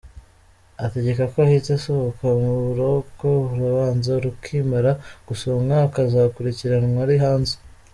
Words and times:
Ategeka 0.85 1.23
ko 1.31 1.37
ahita 1.45 1.69
asohoka 1.77 2.25
mu 2.41 2.51
buroko 2.65 3.27
urubanza 3.51 4.11
rukimara 4.23 4.91
gusomwa 5.27 5.75
akazakurikiranwa 5.87 7.01
ari 7.07 7.17
hanze. 7.25 7.55